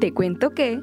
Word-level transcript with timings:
Te 0.00 0.14
cuento 0.14 0.50
que... 0.50 0.80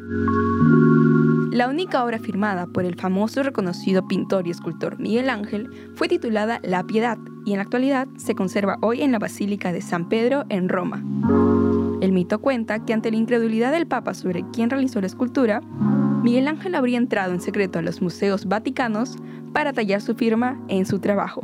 La 1.51 1.67
única 1.67 2.05
obra 2.05 2.19
firmada 2.19 2.67
por 2.67 2.85
el 2.85 2.93
famoso 2.93 3.39
y 3.39 3.43
reconocido 3.43 4.07
pintor 4.07 4.45
y 4.45 4.51
escultor 4.51 4.99
Miguel 4.99 5.31
Ángel 5.31 5.71
fue 5.95 6.07
titulada 6.07 6.59
La 6.63 6.83
Piedad 6.83 7.17
y 7.43 7.51
en 7.51 7.57
la 7.57 7.63
actualidad 7.63 8.07
se 8.17 8.35
conserva 8.35 8.77
hoy 8.81 9.01
en 9.01 9.11
la 9.11 9.17
Basílica 9.17 9.73
de 9.73 9.81
San 9.81 10.07
Pedro 10.07 10.45
en 10.49 10.69
Roma. 10.69 11.03
El 11.99 12.11
mito 12.11 12.39
cuenta 12.39 12.85
que 12.85 12.93
ante 12.93 13.09
la 13.09 13.17
incredulidad 13.17 13.71
del 13.71 13.87
Papa 13.87 14.13
sobre 14.13 14.45
quién 14.53 14.69
realizó 14.69 15.01
la 15.01 15.07
escultura, 15.07 15.61
Miguel 16.21 16.47
Ángel 16.47 16.75
habría 16.75 16.99
entrado 16.99 17.33
en 17.33 17.41
secreto 17.41 17.79
a 17.79 17.81
los 17.81 18.03
museos 18.03 18.45
vaticanos 18.45 19.17
para 19.51 19.73
tallar 19.73 20.01
su 20.01 20.13
firma 20.13 20.61
en 20.67 20.85
su 20.85 20.99
trabajo. 20.99 21.43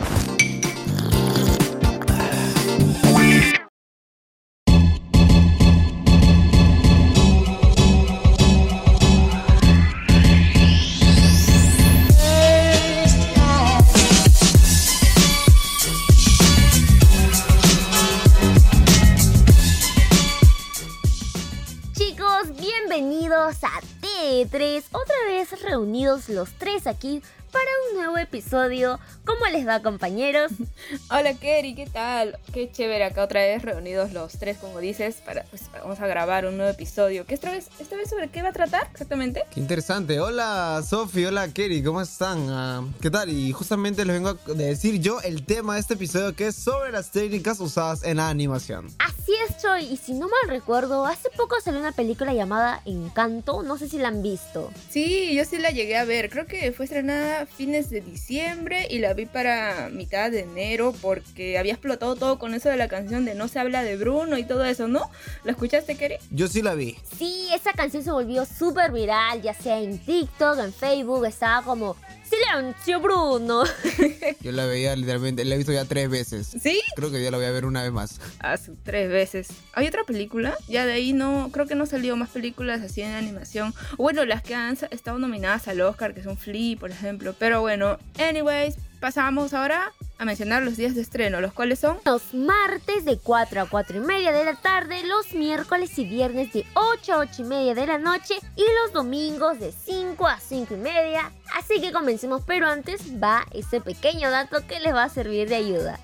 T3, 24.51 24.83
otra 24.91 25.15
vez 25.27 25.61
reunidos 25.61 26.27
los 26.27 26.51
tres 26.57 26.85
aquí 26.85 27.21
para 27.51 27.65
un 27.89 27.97
nuevo 27.97 28.17
episodio. 28.17 28.99
¿Cómo 29.25 29.45
les 29.51 29.67
va 29.67 29.81
compañeros? 29.81 30.51
Hola 31.11 31.33
Kerry, 31.33 31.75
¿qué 31.75 31.85
tal? 31.85 32.37
Qué 32.53 32.71
chévere 32.71 33.03
acá 33.03 33.23
otra 33.23 33.41
vez 33.41 33.61
reunidos 33.61 34.13
los 34.13 34.33
tres, 34.33 34.57
como 34.57 34.79
dices, 34.79 35.15
para 35.25 35.43
pues 35.43 35.63
vamos 35.73 35.99
a 35.99 36.07
grabar 36.07 36.45
un 36.45 36.57
nuevo 36.57 36.71
episodio. 36.71 37.25
¿Qué 37.25 37.33
esta 37.33 37.51
vez, 37.51 37.67
esta 37.79 37.95
vez 37.95 38.09
sobre 38.09 38.29
qué 38.29 38.41
va 38.41 38.49
a 38.49 38.53
tratar 38.53 38.87
exactamente? 38.91 39.43
Qué 39.53 39.59
interesante. 39.59 40.19
Hola 40.19 40.81
Sofi, 40.87 41.25
hola 41.25 41.49
Kerry, 41.49 41.83
¿cómo 41.83 42.01
están? 42.01 42.49
Ah, 42.49 42.83
¿Qué 43.01 43.09
tal? 43.09 43.29
Y 43.29 43.51
justamente 43.51 44.05
les 44.05 44.15
vengo 44.15 44.29
a 44.29 44.53
decir 44.53 44.99
yo 44.99 45.21
el 45.21 45.45
tema 45.45 45.75
de 45.75 45.81
este 45.81 45.95
episodio 45.95 46.35
que 46.35 46.47
es 46.47 46.55
sobre 46.55 46.91
las 46.91 47.11
técnicas 47.11 47.59
usadas 47.59 48.03
en 48.03 48.17
la 48.17 48.29
animación. 48.29 48.87
Así 48.99 49.33
es, 49.47 49.57
Choi, 49.61 49.85
y 49.85 49.97
si 49.97 50.13
no 50.13 50.27
mal 50.27 50.49
recuerdo, 50.49 51.05
hace 51.05 51.29
poco 51.29 51.55
salió 51.61 51.79
una 51.79 51.91
película 51.91 52.33
llamada 52.33 52.81
Encanto, 52.85 53.61
no 53.63 53.77
sé 53.77 53.87
si 53.87 53.97
la 53.97 54.07
han 54.07 54.23
visto. 54.23 54.71
Sí, 54.89 55.35
yo 55.35 55.45
sí 55.45 55.57
la 55.57 55.71
llegué 55.71 55.97
a 55.97 56.05
ver. 56.05 56.29
Creo 56.29 56.45
que 56.45 56.71
fue 56.71 56.85
estrenada 56.85 57.40
fines 57.45 57.89
de 57.89 58.01
diciembre 58.01 58.87
y 58.89 58.99
la 58.99 59.13
vi 59.13 59.25
para 59.25 59.89
mitad 59.91 60.31
de 60.31 60.41
enero 60.41 60.93
porque 61.01 61.57
había 61.57 61.73
explotado 61.73 62.15
todo 62.15 62.39
con 62.39 62.53
eso 62.53 62.69
de 62.69 62.77
la 62.77 62.87
canción 62.87 63.25
de 63.25 63.35
No 63.35 63.47
se 63.47 63.59
habla 63.59 63.83
de 63.83 63.97
Bruno 63.97 64.37
y 64.37 64.43
todo 64.43 64.65
eso, 64.65 64.87
¿no? 64.87 65.09
¿Lo 65.43 65.51
escuchaste, 65.51 65.95
Kerry? 65.95 66.17
Yo 66.29 66.47
sí 66.47 66.61
la 66.61 66.75
vi. 66.75 66.97
Sí, 67.17 67.47
esa 67.53 67.73
canción 67.73 68.03
se 68.03 68.11
volvió 68.11 68.45
súper 68.45 68.91
viral, 68.91 69.41
ya 69.41 69.53
sea 69.53 69.79
en 69.79 69.97
TikTok, 69.99 70.59
en 70.59 70.73
Facebook, 70.73 71.25
estaba 71.25 71.63
como 71.63 71.95
Silencio 72.31 73.01
Bruno. 73.01 73.63
Yo 74.41 74.51
la 74.53 74.65
veía 74.65 74.95
literalmente, 74.95 75.43
la 75.43 75.55
he 75.55 75.57
visto 75.57 75.73
ya 75.73 75.83
tres 75.83 76.09
veces. 76.09 76.47
¿Sí? 76.61 76.81
Creo 76.95 77.11
que 77.11 77.21
ya 77.21 77.29
la 77.29 77.37
voy 77.37 77.45
a 77.45 77.51
ver 77.51 77.65
una 77.65 77.83
vez 77.83 77.91
más. 77.91 78.21
Hace 78.39 78.71
tres 78.83 79.09
veces. 79.09 79.49
¿Hay 79.73 79.85
otra 79.85 80.05
película? 80.05 80.55
Ya 80.69 80.85
de 80.85 80.93
ahí 80.93 81.11
no, 81.11 81.49
creo 81.51 81.67
que 81.67 81.75
no 81.75 81.85
salió 81.85 82.15
más 82.15 82.29
películas 82.29 82.81
así 82.81 83.01
en 83.01 83.13
animación. 83.13 83.73
Bueno, 83.97 84.23
las 84.23 84.41
que 84.43 84.55
han 84.55 84.77
estado 84.91 85.19
nominadas 85.19 85.67
al 85.67 85.81
Oscar, 85.81 86.13
que 86.13 86.23
son 86.23 86.37
Flea, 86.37 86.77
por 86.77 86.91
ejemplo. 86.91 87.35
Pero 87.37 87.59
bueno, 87.59 87.97
anyways, 88.17 88.75
pasamos 89.01 89.53
ahora 89.53 89.91
a 90.17 90.25
mencionar 90.25 90.61
los 90.61 90.77
días 90.77 90.93
de 90.93 91.01
estreno, 91.01 91.41
los 91.41 91.51
cuales 91.51 91.79
son 91.79 91.97
Los 92.05 92.33
martes 92.35 93.03
de 93.05 93.17
4 93.17 93.61
a 93.61 93.65
4 93.67 93.97
y 93.97 93.99
media 93.99 94.31
de 94.31 94.45
la 94.45 94.55
tarde, 94.55 95.03
los 95.03 95.33
miércoles 95.33 95.97
y 95.97 96.05
viernes 96.05 96.53
de 96.53 96.63
8 96.75 97.13
a 97.13 97.17
8 97.17 97.41
y 97.41 97.43
media 97.45 97.73
de 97.73 97.87
la 97.87 97.97
noche 97.97 98.35
y 98.55 98.63
los 98.83 98.93
domingos 98.93 99.59
de 99.59 99.71
5 99.71 100.27
a 100.27 100.39
5 100.39 100.75
y 100.75 100.77
media. 100.77 101.31
Así 101.61 101.79
que 101.79 101.91
comencemos, 101.91 102.41
pero 102.45 102.67
antes 102.67 103.21
va 103.21 103.45
ese 103.51 103.81
pequeño 103.81 104.31
dato 104.31 104.65
que 104.67 104.79
les 104.79 104.93
va 104.93 105.03
a 105.03 105.09
servir 105.09 105.47
de 105.47 105.55
ayuda. 105.55 105.99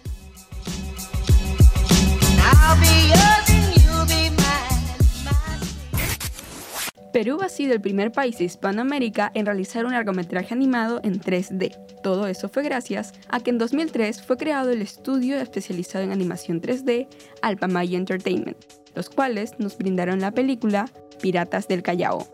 Perú 7.12 7.40
ha 7.42 7.50
sido 7.50 7.74
el 7.74 7.82
primer 7.82 8.12
país 8.12 8.38
de 8.38 8.44
Hispanoamérica 8.44 9.32
en 9.34 9.48
realizar 9.48 9.86
un 9.86 9.94
largometraje 9.94 10.54
animado 10.54 11.02
en 11.04 11.20
3D. 11.20 11.76
Todo 12.04 12.28
eso 12.28 12.50
fue 12.50 12.62
gracias 12.62 13.14
a 13.28 13.40
que 13.40 13.50
en 13.50 13.58
2003 13.58 14.22
fue 14.22 14.38
creado 14.38 14.70
el 14.70 14.84
estudio 14.84 15.40
especializado 15.40 16.04
en 16.04 16.12
animación 16.12 16.62
3D 16.62 17.08
Alpamayo 17.42 17.98
Entertainment, 17.98 18.58
los 18.94 19.10
cuales 19.10 19.54
nos 19.58 19.76
brindaron 19.76 20.22
la 20.22 20.32
película 20.32 20.88
Piratas 21.20 21.68
del 21.68 21.82
Callao. 21.82 22.28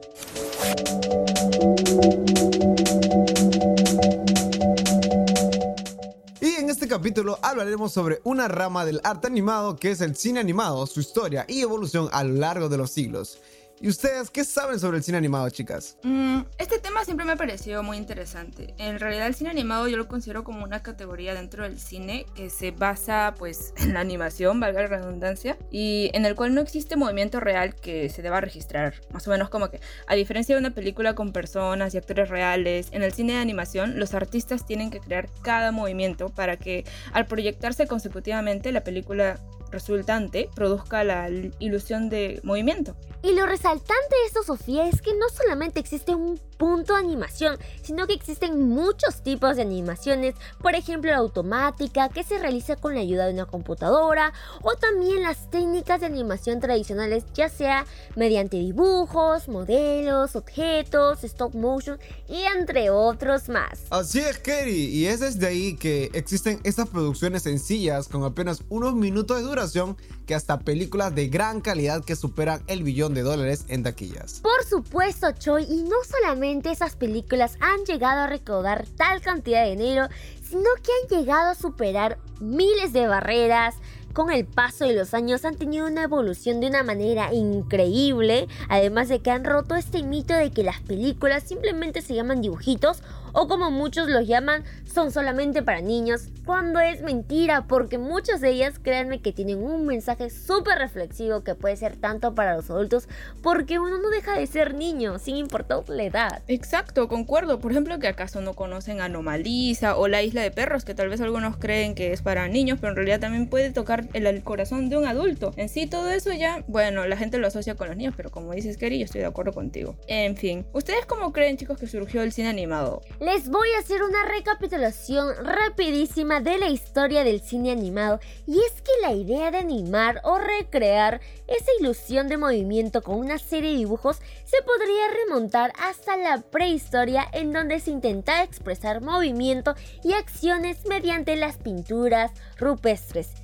Hablaremos 7.53 7.94
sobre 7.94 8.19
una 8.24 8.47
rama 8.47 8.84
del 8.84 9.00
arte 9.03 9.28
animado 9.28 9.75
que 9.75 9.91
es 9.91 10.02
el 10.02 10.16
cine 10.16 10.40
animado, 10.40 10.86
su 10.88 11.00
historia 11.00 11.46
y 11.47 11.62
evolución 11.62 12.09
a 12.12 12.24
lo 12.24 12.34
largo 12.34 12.68
de 12.68 12.78
los 12.78 12.91
siglos. 12.91 13.40
¿Y 13.83 13.89
ustedes 13.89 14.29
qué 14.29 14.45
saben 14.45 14.79
sobre 14.79 14.95
el 14.95 15.03
cine 15.03 15.17
animado, 15.17 15.49
chicas? 15.49 15.97
Mm, 16.03 16.44
este 16.57 16.79
tema 16.79 17.03
siempre 17.03 17.25
me 17.25 17.33
ha 17.33 17.35
parecido 17.35 17.83
muy 17.83 17.97
interesante. 17.97 18.73
En 18.77 18.97
realidad 18.97 19.27
el 19.27 19.35
cine 19.35 19.49
animado 19.49 19.89
yo 19.89 19.97
lo 19.97 20.07
considero 20.07 20.45
como 20.45 20.63
una 20.63 20.81
categoría 20.81 21.33
dentro 21.33 21.63
del 21.63 21.77
cine 21.77 22.25
que 22.33 22.49
se 22.49 22.71
basa 22.71 23.35
pues 23.38 23.73
en 23.79 23.94
la 23.94 23.99
animación, 23.99 24.61
valga 24.61 24.83
la 24.83 24.88
redundancia, 24.88 25.57
y 25.69 26.11
en 26.13 26.23
el 26.23 26.33
cual 26.35 26.55
no 26.55 26.61
existe 26.61 26.95
movimiento 26.95 27.41
real 27.41 27.75
que 27.75 28.07
se 28.07 28.21
deba 28.21 28.39
registrar. 28.39 29.01
Más 29.11 29.27
o 29.27 29.31
menos 29.31 29.49
como 29.49 29.69
que 29.69 29.81
a 30.07 30.15
diferencia 30.15 30.55
de 30.55 30.59
una 30.61 30.73
película 30.73 31.13
con 31.13 31.33
personas 31.33 31.94
y 31.94 31.97
actores 31.97 32.29
reales, 32.29 32.88
en 32.91 33.03
el 33.03 33.11
cine 33.11 33.33
de 33.33 33.39
animación 33.39 34.00
los 34.00 34.13
artistas 34.13 34.65
tienen 34.65 34.91
que 34.91 35.01
crear 35.01 35.27
cada 35.41 35.73
movimiento 35.73 36.29
para 36.29 36.55
que 36.55 36.85
al 37.11 37.25
proyectarse 37.25 37.85
consecutivamente 37.85 38.71
la 38.71 38.85
película 38.85 39.41
resultante 39.73 40.50
produzca 40.56 41.03
la 41.03 41.29
ilusión 41.59 42.09
de 42.09 42.39
movimiento. 42.44 42.95
Y 43.22 43.34
lo 43.34 43.45
resaltante 43.45 44.16
de 44.16 44.25
esto, 44.28 44.44
Sofía, 44.44 44.88
es 44.88 45.01
que 45.01 45.13
no 45.16 45.28
solamente 45.29 45.79
existe 45.79 46.16
un 46.16 46.39
punto 46.63 46.96
animación, 46.96 47.57
sino 47.81 48.07
que 48.07 48.13
existen 48.13 48.69
muchos 48.69 49.22
tipos 49.22 49.57
de 49.57 49.63
animaciones, 49.63 50.34
por 50.62 50.75
ejemplo 50.75 51.12
la 51.12 51.18
automática, 51.18 52.07
que 52.07 52.24
se 52.24 52.38
realiza 52.38 52.78
con 52.78 52.96
la 52.96 53.01
ayuda 53.01 53.25
de 53.25 53.34
una 53.34 53.47
computadora, 53.47 54.31
o 54.62 54.74
también 54.75 55.24
las 55.24 55.51
técnicas 55.51 56.00
de 56.00 56.06
animación 56.06 56.62
tradicionales, 56.62 57.25
ya 57.34 57.50
sea 57.50 57.85
mediante 58.16 58.56
dibujos, 58.56 59.50
modelos, 59.50 60.38
objetos, 60.38 61.25
stop 61.25 61.53
motion 61.53 62.00
y 62.29 62.44
entre 62.44 62.90
otros 62.91 63.50
más. 63.50 63.81
Así 63.90 64.22
es, 64.22 64.38
Kerry, 64.38 64.85
y 64.85 65.07
es 65.07 65.19
desde 65.19 65.47
ahí 65.47 65.75
que 65.75 66.12
existen 66.13 66.62
estas 66.63 66.88
producciones 66.88 67.44
sencillas 67.44 68.07
con 68.07 68.24
apenas 68.24 68.63
unos 68.69 68.95
minutos 68.95 69.35
de 69.35 69.44
duración 69.44 69.97
que 70.25 70.34
hasta 70.34 70.59
películas 70.59 71.13
de 71.13 71.28
gran 71.28 71.59
calidad 71.59 72.06
que 72.06 72.16
superan 72.16 72.63
el 72.68 72.84
billón 72.84 73.13
de 73.13 73.24
dólares 73.24 73.66
en 73.68 73.84
taquillas. 73.84 74.40
Por 74.40 74.63
supuesto, 74.63 75.30
Choi, 75.33 75.65
y 75.65 75.83
no 75.83 75.98
solamente 76.10 76.52
esas 76.61 76.95
películas 76.95 77.57
han 77.59 77.83
llegado 77.85 78.21
a 78.21 78.27
recaudar 78.27 78.85
tal 78.95 79.21
cantidad 79.21 79.63
de 79.63 79.71
dinero, 79.71 80.07
sino 80.44 80.69
que 80.83 80.91
han 81.01 81.19
llegado 81.19 81.50
a 81.50 81.55
superar 81.55 82.19
miles 82.39 82.94
de 82.94 83.07
barreras. 83.07 83.75
Con 84.13 84.31
el 84.31 84.45
paso 84.45 84.86
de 84.86 84.94
los 84.94 85.15
años 85.15 85.44
han 85.44 85.56
tenido 85.56 85.88
una 85.88 86.04
evolución 86.04 86.60
de 86.60 86.68
una 86.68 86.83
manera 86.83 87.33
increíble, 87.33 88.48
además 88.69 89.10
de 89.10 89.21
que 89.21 89.31
han 89.31 89.44
roto 89.44 89.74
este 89.74 90.04
mito 90.04 90.36
de 90.36 90.51
que 90.51 90.62
las 90.62 90.81
películas 90.81 91.42
simplemente 91.42 92.04
se 92.04 92.13
llaman 92.13 92.39
dibujitos 92.39 93.01
o 93.33 93.48
como 93.48 93.71
muchos 93.71 94.07
los 94.07 94.27
llaman, 94.27 94.63
son 94.86 95.12
solamente 95.12 95.63
para 95.63 95.81
niños, 95.81 96.27
cuando 96.45 96.80
es 96.80 97.01
mentira, 97.01 97.65
porque 97.68 97.98
muchas 97.98 98.42
de 98.42 98.51
ellas, 98.51 98.77
créanme 98.77 99.21
que 99.21 99.31
tienen 99.31 99.63
un 99.63 99.86
mensaje 99.88 100.30
súper 100.30 100.77
reflexivo 100.77 101.44
que 101.44 101.56
puede 101.56 101.75
ser 101.75 101.95
tanto 101.95 102.36
para 102.36 102.56
los 102.56 102.69
adultos, 102.69 103.07
porque 103.42 103.80
uno 103.80 103.98
no 103.98 104.10
deja 104.10 104.38
de 104.38 104.45
ser 104.45 104.75
niño, 104.75 105.18
sin 105.18 105.38
importar 105.38 105.89
la 105.89 106.04
edad. 106.04 106.44
Exacto, 106.48 107.07
concuerdo. 107.07 107.60
Por 107.60 107.71
ejemplo, 107.71 107.98
que 107.98 108.07
acaso 108.07 108.42
no 108.42 108.54
conocen 108.54 109.01
Anomalisa 109.01 109.98
o 109.98 110.07
La 110.07 110.21
Isla 110.21 110.42
de 110.42 110.51
Perros, 110.51 110.86
que 110.86 110.94
tal 110.94 111.10
vez 111.10 111.21
algunos 111.21 111.57
creen 111.57 111.95
que 111.95 112.13
es 112.13 112.21
para 112.21 112.48
niños, 112.48 112.77
pero 112.80 112.92
en 112.92 112.98
realidad 112.98 113.19
también 113.19 113.50
puede 113.50 113.71
tocar 113.71 114.02
el, 114.13 114.44
corazón 114.44 114.89
de 114.89 114.97
un 114.97 115.05
adulto. 115.05 115.53
En 115.57 115.69
sí, 115.69 115.88
todo 115.88 116.09
eso 116.09 116.31
ya, 116.33 116.63
bueno, 116.67 117.05
la 117.07 117.17
gente 117.17 117.38
lo 117.38 117.47
asocia 117.47 117.75
con 117.75 117.88
los 117.88 117.97
niños, 117.97 118.13
pero 118.17 118.31
como 118.31 118.53
dices, 118.53 118.77
Kerry, 118.77 119.00
yo 119.00 119.05
estoy 119.05 119.21
de 119.21 119.27
acuerdo 119.27 119.53
contigo. 119.53 119.95
En 120.07 120.35
fin, 120.35 120.65
¿ustedes 120.73 121.05
cómo 121.05 121.31
creen, 121.31 121.57
chicos, 121.57 121.77
que 121.77 121.88
surgió 121.88 122.21
el 122.23 122.31
cine 122.31 122.50
animado? 122.50 123.01
Les 123.19 123.50
voy 123.50 123.67
a 123.75 123.79
hacer 123.79 124.03
una 124.03 124.25
recapitulación 124.25 125.33
rapidísima 125.44 126.39
de 126.39 126.57
la 126.57 126.69
historia 126.69 127.23
del 127.23 127.41
cine 127.41 127.71
animado 127.71 128.19
y 128.47 128.59
es 128.59 128.81
que 128.81 128.91
la 129.01 129.13
idea 129.13 129.51
de 129.51 129.57
animar 129.57 130.21
o 130.23 130.38
recrear 130.38 131.21
esa 131.47 131.71
ilusión 131.79 132.27
de 132.27 132.38
movimiento 132.38 133.01
con 133.01 133.17
una 133.17 133.38
serie 133.38 133.71
de 133.71 133.77
dibujos 133.77 134.17
se 134.45 134.61
podría 134.63 135.07
remontar 135.25 135.73
hasta 135.79 136.17
la 136.17 136.41
prehistoria 136.41 137.25
en 137.33 137.51
donde 137.51 137.79
se 137.79 137.91
intentaba 137.91 138.44
expresar 138.44 139.01
movimiento 139.01 139.75
y 140.03 140.13
acciones 140.13 140.85
mediante 140.85 141.35
las 141.35 141.57
pinturas 141.57 142.31
rupestres. 142.57 143.43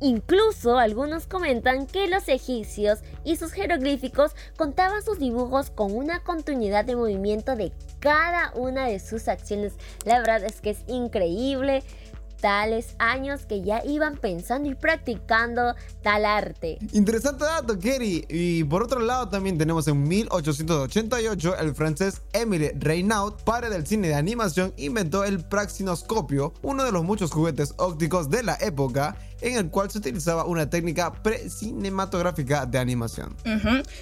Incluso 0.00 0.78
algunos 0.78 1.26
comentan 1.26 1.86
que 1.86 2.06
los 2.06 2.28
egipcios 2.28 3.00
y 3.24 3.36
sus 3.36 3.52
jeroglíficos 3.52 4.32
contaban 4.56 5.02
sus 5.02 5.18
dibujos 5.18 5.70
con 5.70 5.94
una 5.94 6.22
continuidad 6.22 6.84
de 6.84 6.96
movimiento 6.96 7.56
de 7.56 7.72
cada 7.98 8.52
una 8.54 8.86
de 8.86 9.00
sus 9.00 9.28
acciones. 9.28 9.72
La 10.04 10.18
verdad 10.18 10.44
es 10.44 10.60
que 10.60 10.70
es 10.70 10.84
increíble 10.86 11.82
tales 12.40 12.94
años 12.98 13.46
que 13.46 13.62
ya 13.62 13.82
iban 13.84 14.16
pensando 14.16 14.68
y 14.68 14.74
practicando 14.74 15.74
tal 16.02 16.24
arte. 16.24 16.78
Interesante 16.92 17.44
dato, 17.44 17.78
Kerry. 17.78 18.24
Y 18.28 18.64
por 18.64 18.82
otro 18.82 19.00
lado 19.00 19.28
también 19.28 19.58
tenemos 19.58 19.88
en 19.88 20.02
1888 20.06 21.56
el 21.58 21.74
francés 21.74 22.22
Émile 22.32 22.74
Reynaud, 22.78 23.34
padre 23.44 23.70
del 23.70 23.86
cine 23.86 24.08
de 24.08 24.14
animación, 24.14 24.72
inventó 24.76 25.24
el 25.24 25.44
praxinoscopio, 25.44 26.52
uno 26.62 26.84
de 26.84 26.92
los 26.92 27.04
muchos 27.04 27.30
juguetes 27.30 27.74
ópticos 27.78 28.30
de 28.30 28.42
la 28.42 28.56
época 28.60 29.16
en 29.40 29.56
el 29.56 29.70
cual 29.70 29.90
se 29.90 29.98
utilizaba 29.98 30.44
una 30.44 30.68
técnica 30.70 31.12
pre-cinematográfica 31.12 32.66
de 32.66 32.78
animación. 32.78 33.36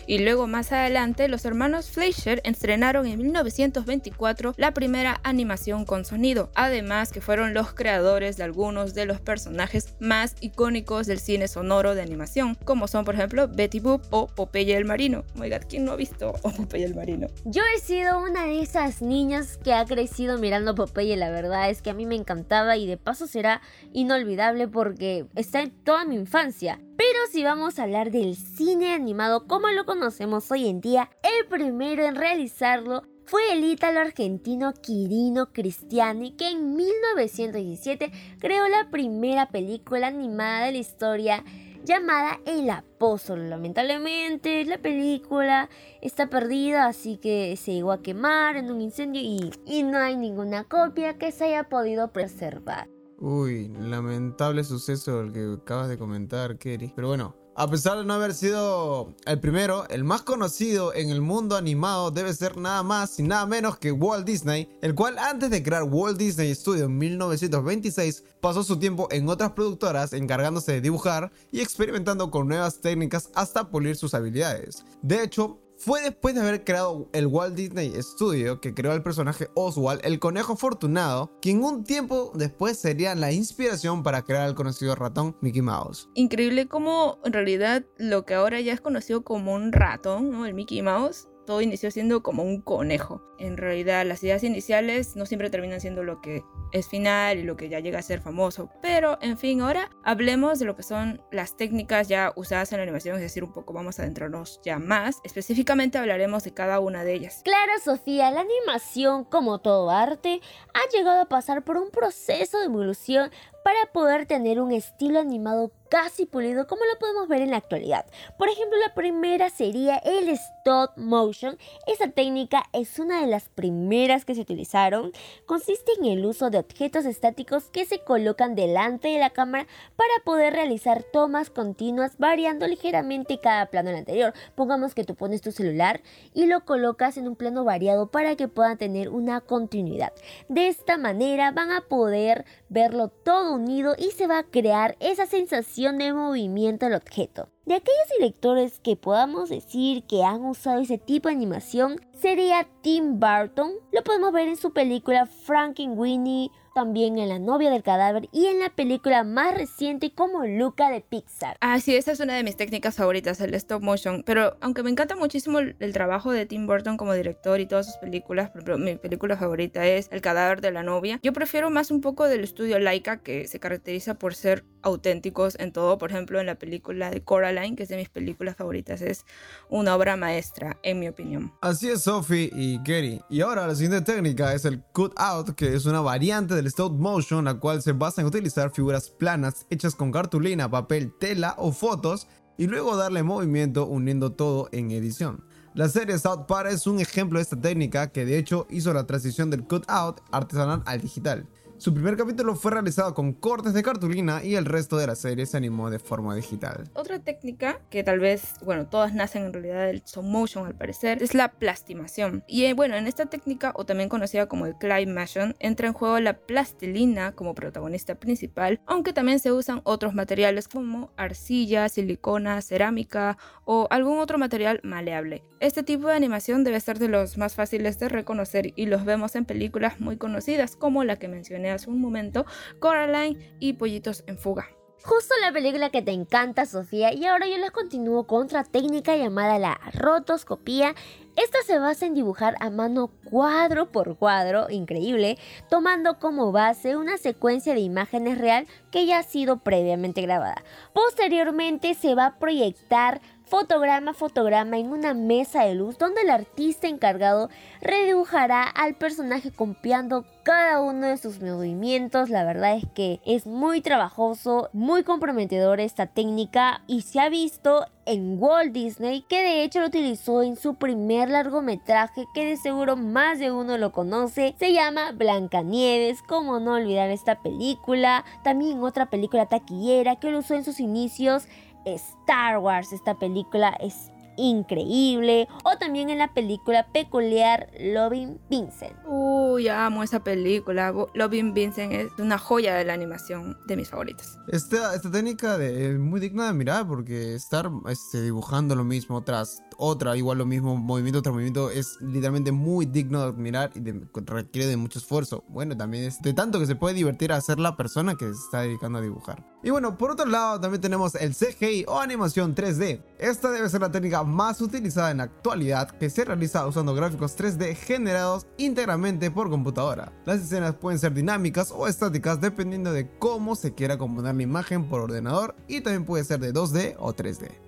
Y 0.07 0.19
luego 0.19 0.47
más 0.47 0.73
adelante 0.73 1.29
los 1.29 1.45
hermanos 1.45 1.91
Fleischer 1.91 2.41
estrenaron 2.45 3.07
en 3.07 3.19
1924 3.19 4.55
la 4.57 4.73
primera 4.73 5.21
animación 5.25 5.85
con 5.85 6.05
sonido, 6.05 6.51
además 6.55 7.11
que 7.11 7.21
fueron 7.21 7.55
los 7.55 7.75
creadores 7.75 8.37
de 8.37 8.45
algunos 8.45 8.95
de 8.95 9.07
los 9.07 9.21
personajes 9.21 9.95
más 10.01 10.37
icónicos 10.41 11.07
del 11.07 11.19
cine 11.19 11.49
sonoro 11.49 11.95
de 11.95 12.03
animación, 12.03 12.57
como 12.65 12.89
son 12.89 13.05
por 13.05 13.15
ejemplo 13.15 13.49
Betty 13.49 13.81
Boop 13.81 14.03
o 14.11 14.27
Popeye 14.27 14.77
el 14.77 14.85
Marino. 14.85 15.25
Oh 15.35 15.41
my 15.41 15.49
god, 15.49 15.63
¿quién 15.69 15.85
no 15.85 15.93
ha 15.93 15.97
visto 15.97 16.35
a 16.45 16.51
Popeye 16.51 16.85
el 16.85 16.95
Marino? 16.95 17.29
Yo 17.45 17.63
he 17.77 17.81
sido 17.81 18.21
una 18.23 18.47
de 18.47 18.61
esas 18.61 19.03
niñas 19.03 19.59
que 19.63 19.73
ha 19.73 19.85
crecido 19.85 20.39
mirando 20.39 20.75
Popeye, 20.75 21.17
la 21.17 21.31
verdad 21.31 21.71
es 21.71 21.83
que 21.83 21.91
a 21.91 21.95
mí 21.95 22.07
me 22.07 22.15
encantaba 22.15 22.77
y 22.77 22.87
de 22.87 22.97
paso 22.97 23.27
será 23.27 23.61
inolvidable 23.93 24.69
porque 24.69 25.24
está 25.35 25.63
en 25.63 25.71
toda 25.85 26.05
mi 26.05 26.15
infancia. 26.15 26.81
Pero 26.97 27.19
si 27.31 27.43
vamos 27.45 27.79
a 27.79 27.85
hablar 27.85 28.11
del 28.11 28.37
cine 28.37 28.95
animado 28.95 29.47
como 29.47 29.69
lo 29.69 29.85
conocemos 29.85 30.51
hoy 30.51 30.69
en 30.69 30.81
día, 30.81 31.11
el 31.23 31.47
primero 31.49 32.05
en 32.05 32.15
realizarlo 32.15 33.03
fue 33.27 33.53
el 33.53 33.65
ítalo 33.65 34.01
argentino 34.01 34.75
Quirino 34.75 35.53
Cristiani, 35.53 36.33
que 36.33 36.51
en 36.51 36.77
1917 36.77 38.13
creó 38.39 38.69
la 38.69 38.91
primera 38.91 39.49
película 39.49 40.09
animada 40.09 40.67
de 40.67 40.73
la 40.73 40.79
historia 40.79 41.45
llamada 41.85 42.41
El 42.47 42.69
Apóstol. 42.71 43.49
Lamentablemente, 43.49 44.65
la 44.65 44.79
película 44.79 45.69
está 46.01 46.29
perdida, 46.29 46.87
así 46.87 47.17
que 47.17 47.57
se 47.57 47.75
llegó 47.75 47.93
a 47.93 48.03
quemar 48.03 48.57
en 48.57 48.71
un 48.71 48.81
incendio 48.81 49.21
y, 49.23 49.51
y 49.65 49.83
no 49.83 49.99
hay 49.99 50.17
ninguna 50.17 50.65
copia 50.65 51.19
que 51.19 51.33
se 51.33 51.45
haya 51.45 51.69
podido 51.69 52.13
preservar. 52.13 52.94
Uy, 53.27 53.69
lamentable 53.69 54.65
suceso 54.65 55.23
el 55.23 55.33
que 55.33 55.57
acabas 55.63 55.89
de 55.89 55.97
comentar, 55.97 56.59
Kerry. 56.59 56.93
Pero 56.95 57.09
bueno, 57.09 57.35
a 57.55 57.71
pesar 57.71 57.97
de 57.97 58.05
no 58.05 58.13
haber 58.13 58.35
sido 58.35 59.15
el 59.25 59.41
primero, 59.41 59.89
el 59.89 60.05
más 60.05 60.21
conocido 60.21 60.93
en 60.93 61.09
el 61.09 61.23
mundo 61.23 61.57
animado 61.57 62.11
debe 62.11 62.35
ser 62.35 62.59
nada 62.59 62.83
más 62.83 63.19
y 63.19 63.23
nada 63.23 63.47
menos 63.47 63.79
que 63.79 63.93
Walt 63.93 64.27
Disney, 64.27 64.69
el 64.83 64.95
cual 64.95 65.17
antes 65.19 65.49
de 65.49 65.63
crear 65.63 65.85
Walt 65.85 66.19
Disney 66.19 66.55
Studio 66.55 66.85
en 66.85 66.99
1926 66.99 68.25
pasó 68.43 68.63
su 68.63 68.79
tiempo 68.79 69.09
en 69.11 69.27
otras 69.27 69.53
productoras 69.53 70.13
encargándose 70.13 70.73
de 70.73 70.81
dibujar 70.83 71.33
y 71.51 71.63
experimentando 71.63 72.31
con 72.31 72.47
nuevas 72.47 72.83
técnicas 72.83 73.31
hasta 73.35 73.71
pulir 73.71 73.97
sus 73.97 74.13
habilidades. 74.13 74.85
De 75.01 75.23
hecho, 75.23 75.64
fue 75.85 76.01
después 76.01 76.35
de 76.35 76.41
haber 76.41 76.65
creado 76.65 77.11
el 77.13 77.27
Walt 77.27 77.55
Disney 77.55 77.93
Studio 78.01 78.59
que 78.59 78.73
creó 78.73 78.95
el 78.95 79.03
personaje 79.03 79.49
Oswald, 79.55 80.01
el 80.03 80.19
conejo 80.19 80.55
afortunado, 80.55 81.31
quien 81.43 81.63
un 81.63 81.85
tiempo 81.85 82.33
después 82.35 82.79
sería 82.79 83.15
la 83.15 83.33
inspiración 83.33 84.03
para 84.03 84.23
crear 84.23 84.49
el 84.49 84.55
conocido 84.55 84.95
ratón 84.95 85.37
Mickey 85.43 85.61
Mouse. 85.61 86.09
Increíble 86.15 86.69
como 86.69 87.19
en 87.23 87.35
realidad 87.35 87.85
lo 87.99 88.25
que 88.25 88.33
ahora 88.33 88.63
ya 88.63 88.73
es 88.73 88.81
conocido 88.81 89.25
como 89.25 89.53
un 89.53 89.73
ratón, 89.73 90.31
¿no? 90.31 90.47
El 90.47 90.55
Mickey 90.55 90.81
Mouse, 90.81 91.29
todo 91.45 91.61
inició 91.61 91.91
siendo 91.91 92.23
como 92.23 92.45
un 92.45 92.63
conejo. 92.63 93.23
En 93.39 93.59
realidad 93.59 94.07
las 94.07 94.25
ideas 94.25 94.43
iniciales 94.43 95.17
no 95.17 95.27
siempre 95.27 95.51
terminan 95.51 95.83
siendo 95.83 96.03
lo 96.03 96.23
que 96.23 96.43
es 96.75 96.89
final 96.89 97.39
y 97.39 97.45
lo 97.45 97.57
que 97.57 97.69
ya 97.69 97.79
llega 97.79 98.01
a 98.01 98.03
ser 98.03 98.21
famoso. 98.21 98.69
Pero 98.83 99.17
en 99.23 99.39
fin, 99.39 99.61
ahora 99.63 99.91
hablemos 100.03 100.59
de 100.59 100.67
lo 100.67 100.77
que 100.77 100.83
son 100.83 101.23
las 101.31 101.57
técnicas 101.57 102.09
ya 102.09 102.33
usadas 102.35 102.73
en 102.73 102.79
la 102.79 102.83
animación, 102.83 103.15
es 103.15 103.23
decir, 103.23 103.45
un 103.45 103.53
poco 103.53 103.73
vamos 103.73 103.99
a 103.99 104.03
adentrarnos 104.03 104.61
ya 104.65 104.79
más. 104.79 105.21
Específicamente 105.23 105.99
hablaremos 105.99 106.43
de 106.43 106.53
cada 106.53 106.81
una 106.81 107.05
de 107.05 107.15
ellas. 107.15 107.43
Claro, 107.45 107.73
Sofía, 107.83 108.31
la 108.33 108.41
animación, 108.41 109.25
como 109.25 109.61
todo 109.61 109.89
arte, 109.91 110.41
ha 110.75 110.97
llegado 110.97 111.23
a 111.23 111.29
pasar 111.29 111.65
por 111.65 111.77
un 111.77 111.91
proceso 111.91 112.59
de 112.59 112.67
evolución 112.67 113.31
para 113.65 113.87
poder 113.93 114.27
tener 114.27 114.61
un 114.61 114.71
estilo 114.71 115.19
animado 115.19 115.73
casi 115.89 116.27
pulido 116.27 116.67
como 116.67 116.83
lo 116.85 116.99
podemos 116.99 117.29
ver 117.29 117.41
en 117.43 117.53
la 117.53 117.59
actualidad. 117.59 118.05
Por 118.37 118.49
ejemplo, 118.49 118.77
la 118.79 118.95
primera 118.95 119.49
sería 119.49 119.97
el 119.99 120.29
stop 120.29 120.91
motion. 120.97 121.57
Esa 121.87 122.09
técnica 122.09 122.65
es 122.73 122.99
una 122.99 123.21
de 123.21 123.29
las 123.29 123.49
primeras 123.49 124.25
que 124.25 124.35
se 124.35 124.41
utilizaron. 124.41 125.13
Consiste 125.47 125.93
en 125.99 126.07
el 126.07 126.27
uso 126.27 126.51
de 126.51 126.59
objetos 126.59 127.05
estáticos 127.05 127.67
que 127.71 127.87
se 127.87 128.01
colocan 128.01 128.57
delante 128.57 129.09
de 129.09 129.19
la 129.19 129.31
cámara 129.31 129.67
para 129.95 130.13
poder 130.25 130.55
realizar 130.55 131.05
tomas 131.13 131.49
continuas 131.49 132.19
variando 132.19 132.67
ligeramente 132.67 133.39
cada 133.39 133.67
plano 133.67 133.91
del 133.91 134.01
anterior. 134.01 134.35
Pongamos 134.57 134.95
que 134.95 135.05
tú 135.05 135.15
pones 135.15 135.43
tu 135.43 135.53
celular 135.53 136.03
y 136.35 136.47
lo 136.47 136.65
colocas 136.65 137.17
en 137.17 137.29
un 137.29 137.37
plano 137.37 137.63
variado 137.65 138.11
para 138.11 138.35
que 138.35 138.49
puedan 138.49 138.79
tener 138.79 139.11
una 139.11 139.41
continuidad. 139.41 140.13
De 140.49 140.67
esta 140.67 140.99
manera 140.99 141.53
van 141.53 141.71
a 141.71 141.83
poder 141.83 142.45
verlo 142.69 143.09
todo 143.09 143.54
unido 143.55 143.95
y 143.97 144.11
se 144.11 144.27
va 144.27 144.39
a 144.39 144.43
crear 144.45 144.97
esa 145.01 145.27
sensación 145.27 145.99
de 145.99 146.13
movimiento 146.13 146.87
del 146.87 146.95
objeto. 146.95 147.54
De 147.67 147.73
aquellos 147.73 148.09
directores 148.19 148.79
que 148.81 148.95
podamos 148.95 149.49
decir 149.49 150.05
que 150.05 150.23
han 150.23 150.45
usado 150.45 150.83
ese 150.83 150.99
tipo 150.99 151.29
de 151.29 151.35
animación 151.35 151.99
sería 152.13 152.69
Tim 152.83 153.19
Burton. 153.19 153.73
Lo 153.91 154.05
podemos 154.05 154.33
ver 154.35 154.49
en 154.49 154.57
su 154.57 154.75
película 154.75 155.25
Frankenweenie, 155.25 156.51
también 156.75 157.19
en 157.19 157.29
La 157.29 157.39
novia 157.39 157.71
del 157.71 157.83
cadáver 157.83 158.29
y 158.33 158.47
en 158.47 158.59
la 158.59 158.69
película 158.69 159.25
más 159.25 159.55
reciente 159.55 160.13
como 160.13 160.45
Luca 160.45 160.91
de 160.91 161.01
Pixar. 161.01 161.57
Ah, 161.61 161.79
sí, 161.81 161.95
esa 161.95 162.13
es 162.13 162.21
una 162.21 162.35
de 162.35 162.43
mis 162.43 162.57
técnicas 162.57 162.97
favoritas, 162.97 163.41
el 163.41 163.55
stop 163.55 163.81
motion. 163.81 164.23
Pero 164.27 164.57
aunque 164.61 164.83
me 164.83 164.91
encanta 164.91 165.17
muchísimo 165.17 165.61
el, 165.61 165.77
el 165.79 165.93
trabajo 165.93 166.33
de 166.33 166.47
Tim 166.47 166.67
Burton 166.67 166.97
como 166.97 167.15
director 167.15 167.61
y 167.61 167.67
todas 167.67 167.87
sus 167.87 167.97
películas, 167.97 168.51
ejemplo, 168.51 168.77
mi 168.77 168.97
película 168.97 169.37
favorita 169.37 169.87
es 169.87 170.09
El 170.11 170.21
cadáver 170.21 170.61
de 170.61 170.73
la 170.73 170.83
novia, 170.83 171.21
yo 171.23 171.33
prefiero 171.33 171.71
más 171.71 171.91
un 171.91 172.01
poco 172.01 172.29
del 172.29 172.43
estudio 172.43 172.79
Laika 172.79 173.23
que 173.23 173.47
se 173.47 173.61
caracteriza 173.61 174.15
por 174.15 174.35
ser 174.35 174.65
auténticos 174.83 175.57
en 175.59 175.73
todo. 175.73 175.97
Por 175.99 176.11
ejemplo, 176.11 176.41
en 176.41 176.47
la 176.47 176.57
película 176.57 177.11
de 177.11 177.23
Que 177.55 177.85
es 177.85 177.89
de 177.89 177.97
mis 177.97 178.09
películas 178.09 178.57
favoritas, 178.57 179.01
es 179.01 179.25
una 179.69 179.95
obra 179.95 180.17
maestra, 180.17 180.77
en 180.83 180.99
mi 180.99 181.09
opinión. 181.09 181.53
Así 181.61 181.89
es, 181.89 182.03
Sophie 182.03 182.51
y 182.53 182.79
Gary. 182.79 183.21
Y 183.31 183.43
ahora 183.43 183.67
la 183.67 183.77
siguiente 183.77 184.13
técnica 184.13 184.53
es 184.55 184.65
el 184.65 184.83
cut 184.93 185.13
out, 185.17 185.55
que 185.55 185.73
es 185.75 185.87
una 185.87 186.01
variante 186.01 186.55
del 186.55 186.67
stop 186.67 186.93
motion, 186.93 187.45
la 187.45 187.55
cual 187.55 187.81
se 187.81 187.93
basa 187.93 188.21
en 188.23 188.27
utilizar 188.27 188.73
figuras 188.73 189.09
planas 189.09 189.67
hechas 189.71 189.95
con 189.95 190.11
cartulina, 190.11 190.69
papel, 190.69 191.13
tela 191.19 191.55
o 191.57 191.71
fotos 191.71 192.27
y 192.59 192.67
luego 192.67 192.97
darle 192.97 193.23
movimiento 193.23 193.87
uniendo 193.87 194.33
todo 194.33 194.69
en 194.73 194.91
edición. 194.91 195.45
La 195.75 195.89
serie 195.89 196.19
South 196.19 196.47
Park 196.47 196.71
es 196.71 196.87
un 196.87 197.01
ejemplo 197.01 197.39
de 197.39 197.43
esta 197.43 197.61
técnica 197.61 198.11
que 198.11 198.25
de 198.25 198.39
hecho 198.39 198.67
hizo 198.69 198.93
la 198.93 199.07
transición 199.07 199.51
del 199.51 199.65
cut 199.65 199.85
out 199.89 200.21
artesanal 200.31 200.83
al 200.87 201.01
digital. 201.01 201.49
Su 201.77 201.93
primer 201.93 202.17
capítulo 202.17 202.55
fue 202.55 202.71
realizado 202.71 203.15
con 203.15 203.33
cortes 203.33 203.75
de 203.75 203.83
cartulina 203.83 204.45
y 204.45 204.55
el 204.55 204.65
resto 204.65 204.97
de 204.97 205.09
la 205.09 205.17
serie 205.17 205.45
se 205.45 205.57
animó 205.57 205.91
de 205.91 205.99
forma 205.99 206.35
digital. 206.37 206.85
Otra 206.95 207.19
técnica 207.19 207.81
que 207.91 208.05
tal 208.05 208.21
vez, 208.21 208.55
bueno, 208.63 208.87
todas 208.87 209.13
nacen 209.13 209.47
en 209.47 209.53
realidad 209.53 209.87
del 209.87 209.97
stop 209.97 210.25
motion 210.25 210.67
al 210.67 210.77
parecer, 210.77 211.23
es 211.23 211.35
la 211.35 211.49
plastimación. 211.49 212.45
Y 212.47 212.65
eh, 212.65 212.75
bueno, 212.75 212.95
en 212.95 213.09
esta 213.09 213.27
técnica, 213.27 213.73
o 213.75 213.85
también 213.85 214.09
conocida 214.09 214.47
como 214.47 214.67
el 214.67 214.77
claymation, 214.77 215.57
entra 215.59 215.89
en 215.89 215.95
juego 215.95 216.21
la 216.21 216.39
plastilina 216.39 217.33
como 217.33 217.55
protagonista 217.55 218.15
principal, 218.15 218.81
aunque 218.87 219.13
también 219.13 219.41
se 219.41 219.53
usan 219.53 219.81
otros 219.83 220.15
materiales 220.15 220.69
como 220.69 221.11
arcilla, 221.17 221.89
silicona, 221.89 222.63
cerámica 222.63 223.37
o 223.65 223.89
algún 223.91 224.19
otro 224.19 224.39
material 224.39 224.81
maleable. 224.85 225.43
Este 225.61 225.83
tipo 225.83 226.09
de 226.09 226.15
animación 226.15 226.63
debe 226.63 226.79
ser 226.79 226.99
de 226.99 227.09
los 227.09 227.37
más 227.37 227.55
fáciles 227.55 227.99
de 227.99 228.09
reconocer 228.09 228.73
y 228.77 228.87
los 228.87 229.05
vemos 229.05 229.35
en 229.35 229.45
películas 229.45 229.99
muy 229.99 230.17
conocidas 230.17 230.77
como 230.77 231.05
la 231.05 231.17
que 231.17 231.29
mencioné 231.29 231.64
hace 231.71 231.91
un 231.91 232.01
momento, 232.01 232.47
Coraline 232.79 233.57
y 233.61 233.75
Pollitos 233.75 234.25
en 234.27 234.39
Fuga. 234.39 234.69
Justo 235.07 235.35
la 235.43 235.53
película 235.53 235.91
que 235.91 236.01
te 236.01 236.13
encanta, 236.13 236.65
Sofía, 236.65 237.13
y 237.13 237.27
ahora 237.27 237.47
yo 237.47 237.59
les 237.59 237.71
continúo 237.73 238.27
con 238.27 238.45
otra 238.45 238.65
técnica 238.65 239.15
llamada 239.15 239.59
la 239.59 239.79
rotoscopía. 239.93 240.95
Esta 241.37 241.59
se 241.67 241.79
basa 241.79 242.07
en 242.07 242.15
dibujar 242.15 242.55
a 242.61 242.71
mano 242.71 243.11
cuadro 243.25 243.93
por 243.93 244.17
cuadro, 244.17 244.71
increíble, 244.71 245.37
tomando 245.69 246.19
como 246.19 246.53
base 246.53 246.97
una 246.97 247.19
secuencia 247.19 247.75
de 247.75 247.81
imágenes 247.81 248.39
real 248.39 248.67
que 248.91 249.05
ya 249.05 249.19
ha 249.19 249.23
sido 249.25 249.59
previamente 249.59 250.23
grabada. 250.23 250.65
Posteriormente 250.95 251.93
se 251.93 252.15
va 252.15 252.25
a 252.25 252.39
proyectar 252.39 253.21
fotograma 253.47 254.15
fotograma 254.15 254.79
en 254.79 254.91
una 254.91 255.15
mesa 255.15 255.65
de 255.65 255.75
luz 255.75 255.99
donde 255.99 256.23
el 256.23 256.31
artista 256.31 256.89
encargado 256.89 257.51
redibujará 257.81 258.65
al 258.65 258.95
personaje 258.95 259.51
copiando 259.51 260.25
cada 260.43 260.81
uno 260.81 261.07
de 261.07 261.17
sus 261.17 261.41
movimientos. 261.41 262.31
La 262.31 262.45
verdad 262.45 262.77
es 262.77 262.85
que 262.95 263.21
es 263.25 263.47
muy 263.47 263.81
trabajoso, 263.81 264.69
muy 264.73 265.03
comprometedor 265.03 265.81
esta 265.81 266.07
técnica 266.07 266.83
y 266.87 267.03
se 267.03 267.21
ha 267.21 267.29
visto 267.29 267.87
en 268.07 268.37
Walt 268.39 268.73
Disney 268.73 269.23
que 269.23 269.43
de 269.43 269.63
hecho 269.63 269.81
lo 269.81 269.87
utilizó 269.87 270.43
en 270.43 270.57
su 270.57 270.75
primer 270.75 271.31
largometraje 271.31 272.25
que 272.35 272.45
de 272.45 272.57
seguro 272.57 272.97
más 272.97 273.39
de 273.39 273.51
uno 273.51 273.79
lo 273.79 273.93
conoce. 273.93 274.55
Se 274.59 274.73
llama 274.73 275.13
Blancanieves, 275.13 276.23
como 276.23 276.61
no 276.61 276.75
olvidar 276.75 277.11
esta 277.11 277.43
película. 277.43 278.25
También 278.43 278.83
otra 278.83 279.07
película 279.07 279.47
taquillera 279.47 280.17
que 280.17 280.31
lo 280.31 280.41
usó 280.41 280.55
en 280.55 280.65
sus 280.65 280.81
inicios 280.81 281.47
Star 281.87 282.59
Wars. 282.59 282.93
Esta 282.93 283.19
película 283.19 283.77
es 283.81 284.11
increíble. 284.37 285.49
O 285.65 285.77
también 285.79 286.11
en 286.11 286.19
la 286.19 286.33
película 286.33 286.87
peculiar 286.93 287.71
Loving 287.79 288.41
Vincent. 288.51 288.95
Uy, 289.07 289.69
amo 289.69 290.03
esa 290.03 290.23
película. 290.23 290.93
Loving 291.15 291.55
Vincent 291.55 291.93
es 291.93 292.09
una 292.19 292.39
joya 292.39 292.75
de 292.75 292.85
la 292.85 292.95
animación 292.95 293.57
de 293.67 293.77
mis 293.77 293.89
favoritas. 293.89 294.39
Esta, 294.49 294.95
esta 294.95 295.11
técnica 295.11 295.59
de, 295.59 295.91
es 295.91 295.99
muy 295.99 296.21
digna 296.21 296.47
de 296.47 296.53
mirar 296.53 296.87
porque 296.87 297.35
estar 297.35 297.71
este, 297.89 298.23
dibujando 298.23 298.75
lo 298.75 298.85
mismo 298.85 299.23
tras 299.23 299.63
otra, 299.79 300.17
igual 300.17 300.39
lo 300.39 300.47
mismo, 300.47 300.77
movimiento 300.77 301.23
tras 301.23 301.33
movimiento, 301.33 301.71
es 301.71 301.99
literalmente 302.01 302.53
muy 302.53 302.87
digno 302.87 303.21
de 303.21 303.27
admirar 303.27 303.71
y 303.75 303.81
requiere 304.27 304.69
de 304.69 304.77
mucho 304.77 304.99
esfuerzo. 304.99 305.45
Bueno, 305.49 305.77
también 305.77 306.05
es 306.05 306.21
de 306.23 306.33
tanto 306.33 306.59
que 306.59 306.67
se 306.67 306.77
puede 306.77 306.95
divertir 306.95 307.33
a 307.33 307.41
ser 307.41 307.59
la 307.59 307.77
persona 307.77 308.15
que 308.15 308.27
se 308.27 308.33
está 308.33 308.61
dedicando 308.61 308.99
a 308.99 309.03
dibujar. 309.03 309.45
Y 309.63 309.71
bueno, 309.71 309.97
por 309.97 310.11
otro 310.11 310.27
lado 310.27 310.61
también 310.61 310.83
tenemos 310.83 311.15
el 311.15 311.35
CGI 311.35 311.87
o 311.89 311.99
animación 311.99 312.55
3D. 312.55 313.03
Esta 313.19 313.51
debe 313.51 313.69
ser 313.71 313.81
la 313.81 313.91
técnica 313.91 314.23
más 314.23 314.61
utilizada 314.61 315.11
en 315.11 315.19
la 315.19 315.25
actualidad 315.25 315.91
que 315.91 316.11
se 316.11 316.25
realiza 316.25 316.67
usando 316.67 316.95
gráficos 316.95 317.37
3D 317.37 317.75
generados 317.75 318.47
íntegramente 318.59 319.31
por 319.31 319.49
computadora. 319.49 320.13
Las 320.27 320.41
escenas 320.41 320.75
pueden 320.75 320.99
ser 320.99 321.15
dinámicas 321.15 321.73
o 321.75 321.89
estáticas 321.89 322.41
dependiendo 322.41 322.93
de 322.93 323.09
cómo 323.19 323.57
se 323.57 323.75
quiera 323.75 323.97
componer 323.97 324.35
la 324.35 324.43
imagen 324.43 324.89
por 324.89 325.01
ordenador 325.01 325.57
y 325.67 325.81
también 325.81 326.05
puede 326.05 326.25
ser 326.25 326.41
de 326.41 326.53
2D 326.53 326.97
o 326.99 327.15
3D. 327.15 327.64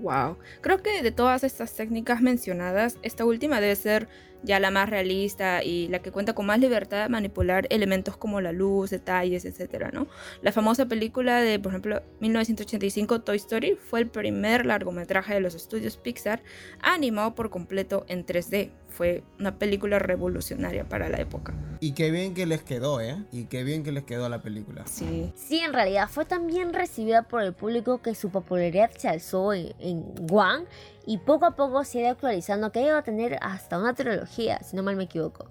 Wow, 0.00 0.38
creo 0.62 0.82
que 0.82 1.02
de 1.02 1.12
todas 1.12 1.44
estas 1.44 1.74
técnicas 1.74 2.22
mencionadas, 2.22 2.96
esta 3.02 3.26
última 3.26 3.60
debe 3.60 3.76
ser 3.76 4.08
ya 4.42 4.58
la 4.58 4.70
más 4.70 4.88
realista 4.88 5.62
y 5.62 5.88
la 5.88 6.00
que 6.00 6.10
cuenta 6.10 6.34
con 6.34 6.46
más 6.46 6.58
libertad 6.58 7.02
de 7.02 7.08
manipular 7.10 7.66
elementos 7.68 8.16
como 8.16 8.40
la 8.40 8.52
luz, 8.52 8.88
detalles, 8.88 9.44
etc. 9.44 9.90
¿no? 9.92 10.06
La 10.40 10.52
famosa 10.52 10.86
película 10.86 11.42
de, 11.42 11.58
por 11.58 11.72
ejemplo, 11.72 12.02
1985 12.20 13.20
Toy 13.20 13.36
Story 13.36 13.76
fue 13.76 14.00
el 14.00 14.08
primer 14.08 14.64
largometraje 14.64 15.34
de 15.34 15.40
los 15.40 15.54
estudios 15.54 15.98
Pixar 15.98 16.42
animado 16.80 17.34
por 17.34 17.50
completo 17.50 18.06
en 18.08 18.24
3D. 18.24 18.70
Fue 18.90 19.22
una 19.38 19.58
película 19.58 19.98
revolucionaria 19.98 20.88
para 20.88 21.08
la 21.08 21.18
época. 21.20 21.54
Y 21.80 21.92
qué 21.92 22.10
bien 22.10 22.34
que 22.34 22.44
les 22.46 22.62
quedó, 22.62 23.00
¿eh? 23.00 23.24
Y 23.32 23.44
qué 23.44 23.64
bien 23.64 23.82
que 23.82 23.92
les 23.92 24.04
quedó 24.04 24.28
la 24.28 24.42
película. 24.42 24.86
Sí. 24.86 25.32
Sí, 25.36 25.60
en 25.60 25.72
realidad 25.72 26.08
fue 26.10 26.24
tan 26.24 26.46
bien 26.46 26.74
recibida 26.74 27.22
por 27.22 27.42
el 27.42 27.54
público 27.54 28.02
que 28.02 28.14
su 28.14 28.30
popularidad 28.30 28.90
se 28.96 29.08
alzó 29.08 29.54
en, 29.54 29.74
en 29.78 30.04
One 30.30 30.66
y 31.06 31.18
poco 31.18 31.46
a 31.46 31.56
poco 31.56 31.82
se 31.84 31.98
ha 31.98 32.00
ido 32.02 32.10
actualizando, 32.10 32.70
que 32.72 32.82
iba 32.82 32.98
a 32.98 33.02
tener 33.02 33.38
hasta 33.40 33.78
una 33.78 33.94
trilogía, 33.94 34.62
si 34.62 34.76
no 34.76 34.82
mal 34.82 34.96
me 34.96 35.04
equivoco. 35.04 35.48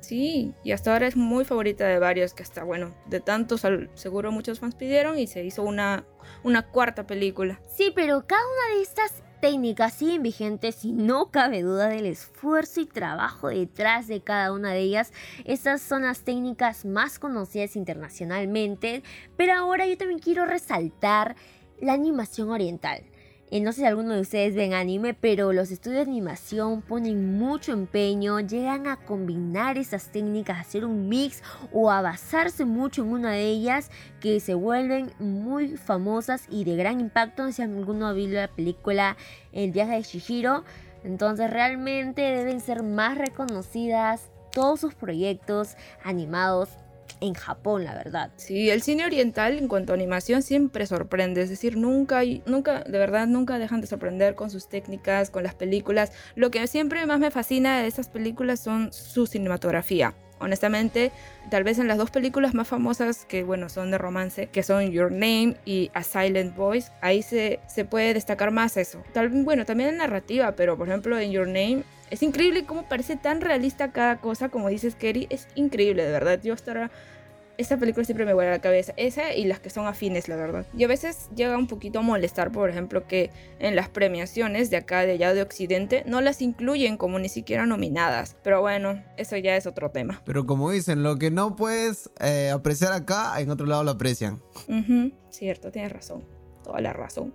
Sí, 0.00 0.52
y 0.62 0.72
hasta 0.72 0.92
ahora 0.92 1.06
es 1.06 1.16
muy 1.16 1.44
favorita 1.44 1.86
de 1.86 1.98
varios, 1.98 2.34
que 2.34 2.42
hasta, 2.42 2.64
bueno, 2.64 2.94
de 3.06 3.20
tantos 3.20 3.62
seguro 3.94 4.30
muchos 4.30 4.60
fans 4.60 4.74
pidieron 4.74 5.18
y 5.18 5.26
se 5.26 5.42
hizo 5.44 5.62
una, 5.62 6.04
una 6.42 6.66
cuarta 6.66 7.06
película. 7.06 7.60
Sí, 7.66 7.92
pero 7.94 8.26
cada 8.26 8.42
una 8.42 8.76
de 8.76 8.82
estas 8.82 9.22
técnicas 9.40 9.94
siguen 9.94 10.22
vigentes 10.22 10.84
y 10.84 10.92
no 10.92 11.30
cabe 11.30 11.62
duda 11.62 11.88
del 11.88 12.06
esfuerzo 12.06 12.80
y 12.80 12.86
trabajo 12.86 13.48
detrás 13.48 14.06
de 14.06 14.20
cada 14.20 14.52
una 14.52 14.72
de 14.72 14.80
ellas. 14.80 15.12
Estas 15.44 15.80
son 15.80 16.02
las 16.02 16.20
técnicas 16.20 16.84
más 16.84 17.18
conocidas 17.18 17.76
internacionalmente, 17.76 19.02
pero 19.36 19.54
ahora 19.54 19.86
yo 19.86 19.96
también 19.96 20.20
quiero 20.20 20.46
resaltar 20.46 21.36
la 21.80 21.92
animación 21.92 22.50
oriental. 22.50 23.02
Eh, 23.50 23.60
no 23.60 23.72
sé 23.72 23.80
si 23.80 23.86
alguno 23.86 24.14
de 24.14 24.20
ustedes 24.20 24.54
ven 24.54 24.74
anime, 24.74 25.14
pero 25.14 25.54
los 25.54 25.70
estudios 25.70 26.04
de 26.04 26.10
animación 26.10 26.82
ponen 26.82 27.38
mucho 27.38 27.72
empeño, 27.72 28.40
llegan 28.40 28.86
a 28.86 28.96
combinar 28.96 29.78
esas 29.78 30.12
técnicas, 30.12 30.58
hacer 30.58 30.84
un 30.84 31.08
mix 31.08 31.42
o 31.72 31.90
a 31.90 32.02
basarse 32.02 32.66
mucho 32.66 33.02
en 33.02 33.08
una 33.08 33.32
de 33.32 33.46
ellas 33.46 33.90
que 34.20 34.40
se 34.40 34.52
vuelven 34.52 35.12
muy 35.18 35.78
famosas 35.78 36.44
y 36.50 36.64
de 36.64 36.76
gran 36.76 37.00
impacto. 37.00 37.50
Si 37.50 37.62
alguno 37.62 38.06
ha 38.06 38.12
visto 38.12 38.34
la 38.36 38.48
película 38.48 39.16
El 39.52 39.72
viaje 39.72 39.94
de 39.94 40.02
Shihiro. 40.02 40.64
Entonces 41.04 41.48
realmente 41.48 42.20
deben 42.20 42.60
ser 42.60 42.82
más 42.82 43.16
reconocidas 43.16 44.28
todos 44.52 44.80
sus 44.80 44.94
proyectos 44.94 45.76
animados 46.04 46.68
en 47.20 47.34
Japón, 47.34 47.84
la 47.84 47.94
verdad. 47.94 48.30
Sí, 48.36 48.70
el 48.70 48.82
cine 48.82 49.04
oriental 49.04 49.58
en 49.58 49.68
cuanto 49.68 49.92
a 49.92 49.96
animación 49.96 50.42
siempre 50.42 50.86
sorprende, 50.86 51.42
es 51.42 51.50
decir, 51.50 51.76
nunca, 51.76 52.22
nunca, 52.46 52.80
de 52.80 52.98
verdad, 52.98 53.26
nunca 53.26 53.58
dejan 53.58 53.80
de 53.80 53.86
sorprender 53.86 54.34
con 54.34 54.50
sus 54.50 54.68
técnicas, 54.68 55.30
con 55.30 55.42
las 55.42 55.54
películas. 55.54 56.12
Lo 56.34 56.50
que 56.50 56.66
siempre 56.66 57.04
más 57.06 57.20
me 57.20 57.30
fascina 57.30 57.80
de 57.80 57.88
esas 57.88 58.08
películas 58.08 58.60
son 58.60 58.92
su 58.92 59.26
cinematografía. 59.26 60.14
Honestamente, 60.40 61.10
tal 61.50 61.64
vez 61.64 61.78
en 61.78 61.88
las 61.88 61.98
dos 61.98 62.10
películas 62.10 62.54
más 62.54 62.68
famosas 62.68 63.24
que, 63.24 63.42
bueno, 63.42 63.68
son 63.68 63.90
de 63.90 63.98
romance, 63.98 64.46
que 64.46 64.62
son 64.62 64.90
Your 64.92 65.10
Name 65.10 65.56
y 65.64 65.90
A 65.94 66.04
Silent 66.04 66.54
Voice, 66.54 66.92
ahí 67.00 67.22
se, 67.22 67.58
se 67.66 67.84
puede 67.84 68.14
destacar 68.14 68.52
más 68.52 68.76
eso. 68.76 69.02
Tal, 69.12 69.28
bueno, 69.30 69.64
también 69.64 69.90
en 69.90 69.96
narrativa, 69.96 70.52
pero 70.52 70.76
por 70.76 70.88
ejemplo 70.88 71.18
en 71.18 71.32
Your 71.32 71.48
Name 71.48 71.82
es 72.10 72.22
increíble 72.22 72.64
cómo 72.64 72.88
parece 72.88 73.16
tan 73.16 73.40
realista 73.40 73.92
cada 73.92 74.20
cosa, 74.20 74.48
como 74.48 74.68
dices, 74.68 74.94
Kerry. 74.94 75.26
Es 75.30 75.48
increíble, 75.54 76.04
de 76.04 76.12
verdad. 76.12 76.40
Yo 76.42 76.54
hasta 76.54 76.72
ahora 76.72 76.90
esta 77.58 77.76
película 77.76 78.04
siempre 78.04 78.24
me 78.24 78.32
vuelve 78.34 78.52
a 78.52 78.54
la 78.54 78.60
cabeza. 78.60 78.94
Esa 78.96 79.34
y 79.34 79.44
las 79.44 79.58
que 79.58 79.68
son 79.68 79.86
afines, 79.86 80.28
la 80.28 80.36
verdad. 80.36 80.64
Y 80.76 80.84
a 80.84 80.86
veces 80.86 81.28
llega 81.34 81.58
un 81.58 81.66
poquito 81.66 81.98
a 81.98 82.02
molestar, 82.02 82.52
por 82.52 82.70
ejemplo, 82.70 83.06
que 83.06 83.30
en 83.58 83.74
las 83.74 83.88
premiaciones 83.88 84.70
de 84.70 84.76
acá, 84.76 85.04
de 85.04 85.12
allá 85.12 85.34
de 85.34 85.42
Occidente, 85.42 86.04
no 86.06 86.20
las 86.20 86.40
incluyen 86.40 86.96
como 86.96 87.18
ni 87.18 87.28
siquiera 87.28 87.66
nominadas. 87.66 88.36
Pero 88.44 88.60
bueno, 88.60 89.02
eso 89.16 89.36
ya 89.36 89.56
es 89.56 89.66
otro 89.66 89.90
tema. 89.90 90.22
Pero 90.24 90.46
como 90.46 90.70
dicen, 90.70 91.02
lo 91.02 91.18
que 91.18 91.32
no 91.32 91.56
puedes 91.56 92.10
eh, 92.20 92.50
apreciar 92.50 92.92
acá, 92.92 93.38
en 93.40 93.50
otro 93.50 93.66
lado 93.66 93.82
lo 93.82 93.90
aprecian. 93.90 94.40
Cierto, 95.30 95.72
tienes 95.72 95.90
razón. 95.90 96.24
Toda 96.62 96.80
la 96.80 96.92
razón. 96.92 97.34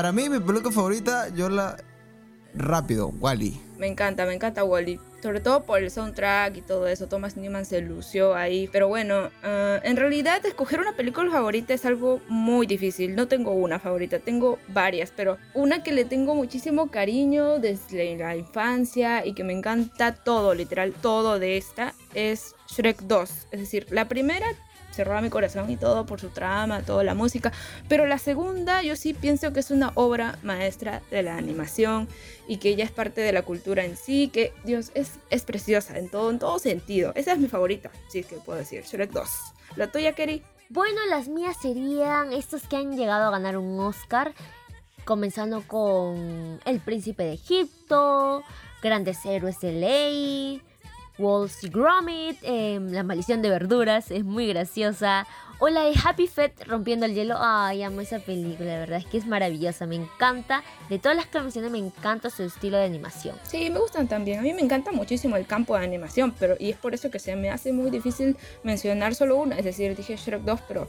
Para 0.00 0.12
mí, 0.12 0.30
mi 0.30 0.40
película 0.40 0.72
favorita, 0.72 1.28
yo 1.28 1.50
la. 1.50 1.76
Rápido, 2.54 3.08
Wally. 3.20 3.60
Me 3.76 3.86
encanta, 3.86 4.24
me 4.24 4.32
encanta 4.32 4.64
Wally. 4.64 4.98
Sobre 5.22 5.40
todo 5.40 5.64
por 5.64 5.82
el 5.82 5.90
soundtrack 5.90 6.56
y 6.56 6.62
todo 6.62 6.88
eso. 6.88 7.06
Thomas 7.06 7.36
Newman 7.36 7.66
se 7.66 7.82
lució 7.82 8.34
ahí. 8.34 8.66
Pero 8.72 8.88
bueno, 8.88 9.28
ah, 9.42 9.78
en 9.82 9.98
realidad, 9.98 10.46
escoger 10.46 10.80
una 10.80 10.96
película 10.96 11.30
favorita 11.30 11.74
es 11.74 11.84
algo 11.84 12.22
muy 12.28 12.66
difícil. 12.66 13.14
No 13.14 13.28
tengo 13.28 13.52
una 13.52 13.78
favorita, 13.78 14.20
tengo 14.20 14.58
varias. 14.68 15.12
Pero 15.14 15.36
una 15.52 15.82
que 15.82 15.92
le 15.92 16.06
tengo 16.06 16.34
muchísimo 16.34 16.90
cariño 16.90 17.58
desde 17.58 18.16
la 18.16 18.34
infancia 18.36 19.26
y 19.26 19.34
que 19.34 19.44
me 19.44 19.52
encanta 19.52 20.14
todo, 20.14 20.54
literal, 20.54 20.94
todo 21.02 21.38
de 21.38 21.58
esta, 21.58 21.92
es 22.14 22.54
Shrek 22.68 23.02
2. 23.02 23.48
Es 23.50 23.60
decir, 23.60 23.86
la 23.90 24.08
primera 24.08 24.46
se 24.90 25.04
roba 25.04 25.20
mi 25.20 25.30
corazón 25.30 25.70
y 25.70 25.76
todo 25.76 26.06
por 26.06 26.20
su 26.20 26.28
trama, 26.28 26.82
toda 26.82 27.04
la 27.04 27.14
música. 27.14 27.52
Pero 27.88 28.06
la 28.06 28.18
segunda 28.18 28.82
yo 28.82 28.96
sí 28.96 29.14
pienso 29.14 29.52
que 29.52 29.60
es 29.60 29.70
una 29.70 29.92
obra 29.94 30.38
maestra 30.42 31.02
de 31.10 31.22
la 31.22 31.36
animación 31.36 32.08
y 32.48 32.58
que 32.58 32.70
ella 32.70 32.84
es 32.84 32.90
parte 32.90 33.20
de 33.20 33.32
la 33.32 33.42
cultura 33.42 33.84
en 33.84 33.96
sí, 33.96 34.28
que 34.28 34.52
Dios 34.64 34.90
es, 34.94 35.12
es 35.30 35.42
preciosa 35.42 35.98
en 35.98 36.08
todo, 36.08 36.30
en 36.30 36.38
todo 36.38 36.58
sentido. 36.58 37.12
Esa 37.14 37.32
es 37.32 37.38
mi 37.38 37.48
favorita, 37.48 37.90
sí 38.08 38.20
es 38.20 38.26
que 38.26 38.36
puedo 38.36 38.58
decir, 38.58 38.82
Shrek 38.82 39.10
2. 39.10 39.28
¿La 39.76 39.90
tuya, 39.90 40.14
Kerry? 40.14 40.42
Bueno, 40.68 41.00
las 41.08 41.28
mías 41.28 41.56
serían 41.60 42.32
estos 42.32 42.62
que 42.68 42.76
han 42.76 42.96
llegado 42.96 43.26
a 43.26 43.30
ganar 43.30 43.56
un 43.56 43.78
Oscar, 43.80 44.34
comenzando 45.04 45.62
con 45.66 46.60
El 46.64 46.80
Príncipe 46.80 47.24
de 47.24 47.32
Egipto, 47.32 48.42
Grandes 48.82 49.24
Héroes 49.24 49.58
de 49.60 49.72
Ley, 49.72 50.62
Wallace 51.20 51.66
y 51.66 51.70
Gromit, 51.70 52.38
em, 52.42 52.90
La 52.90 53.02
Maldición 53.02 53.42
de 53.42 53.50
Verduras, 53.50 54.10
es 54.10 54.24
muy 54.24 54.46
graciosa. 54.48 55.26
O 55.62 55.68
la 55.68 55.82
de 55.82 55.92
Happy 56.02 56.26
Feet 56.26 56.52
rompiendo 56.66 57.04
el 57.04 57.14
hielo. 57.14 57.36
Ay, 57.38 57.82
amo 57.82 58.00
esa 58.00 58.18
película, 58.18 58.72
la 58.72 58.78
verdad 58.78 58.98
es 58.98 59.04
que 59.04 59.18
es 59.18 59.26
maravillosa, 59.26 59.86
me 59.86 59.96
encanta. 59.96 60.62
De 60.88 60.98
todas 60.98 61.14
las 61.14 61.26
canciones 61.26 61.70
me 61.70 61.76
encanta 61.76 62.30
su 62.30 62.44
estilo 62.44 62.78
de 62.78 62.84
animación. 62.84 63.36
Sí, 63.42 63.68
me 63.68 63.78
gustan 63.78 64.08
también. 64.08 64.38
A 64.38 64.42
mí 64.42 64.54
me 64.54 64.62
encanta 64.62 64.90
muchísimo 64.90 65.36
el 65.36 65.46
campo 65.46 65.76
de 65.76 65.84
animación, 65.84 66.34
pero 66.38 66.56
y 66.58 66.70
es 66.70 66.78
por 66.78 66.94
eso 66.94 67.10
que 67.10 67.18
se 67.18 67.36
me 67.36 67.50
hace 67.50 67.72
muy 67.72 67.90
difícil 67.90 68.38
mencionar 68.62 69.14
solo 69.14 69.36
una. 69.36 69.58
Es 69.58 69.66
decir, 69.66 69.94
dije 69.94 70.16
Shrek 70.16 70.44
2, 70.44 70.60
pero 70.66 70.88